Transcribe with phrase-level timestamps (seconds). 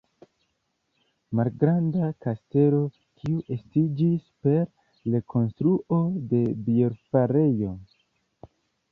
[1.39, 2.79] Malgranda kastelo,
[3.19, 4.63] kiu estiĝis per
[5.17, 5.99] rekonstruo
[6.33, 7.75] de bierfarejo.